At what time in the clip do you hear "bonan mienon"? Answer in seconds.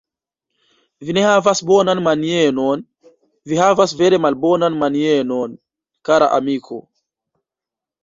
1.71-2.83